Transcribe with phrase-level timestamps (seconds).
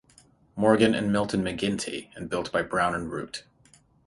[0.55, 3.43] Morgan and Milton McGinty and built by Brown and Root.